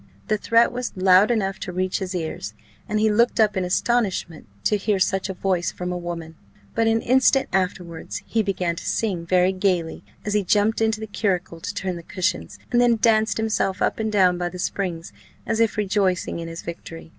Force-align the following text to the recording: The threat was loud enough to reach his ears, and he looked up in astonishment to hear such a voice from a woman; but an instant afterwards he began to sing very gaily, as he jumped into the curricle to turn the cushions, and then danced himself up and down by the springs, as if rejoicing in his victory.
The 0.29 0.37
threat 0.39 0.71
was 0.71 0.93
loud 0.95 1.29
enough 1.29 1.59
to 1.59 1.71
reach 1.71 1.99
his 1.99 2.15
ears, 2.15 2.55
and 2.89 2.99
he 2.99 3.11
looked 3.11 3.39
up 3.39 3.55
in 3.55 3.63
astonishment 3.63 4.47
to 4.63 4.75
hear 4.75 4.97
such 4.97 5.29
a 5.29 5.35
voice 5.35 5.71
from 5.71 5.91
a 5.91 5.95
woman; 5.97 6.33
but 6.73 6.87
an 6.87 7.03
instant 7.03 7.47
afterwards 7.53 8.23
he 8.25 8.41
began 8.41 8.75
to 8.77 8.83
sing 8.89 9.27
very 9.27 9.51
gaily, 9.53 10.03
as 10.25 10.33
he 10.33 10.43
jumped 10.43 10.81
into 10.81 10.99
the 10.99 11.05
curricle 11.05 11.59
to 11.59 11.71
turn 11.75 11.97
the 11.97 12.01
cushions, 12.01 12.57
and 12.71 12.81
then 12.81 12.95
danced 12.99 13.37
himself 13.37 13.79
up 13.79 13.99
and 13.99 14.11
down 14.11 14.39
by 14.39 14.49
the 14.49 14.57
springs, 14.57 15.13
as 15.45 15.59
if 15.59 15.77
rejoicing 15.77 16.39
in 16.39 16.47
his 16.47 16.63
victory. 16.63 17.09